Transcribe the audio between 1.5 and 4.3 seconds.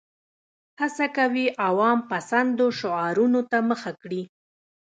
عوام پسندو شعارونو ته مخه کړي.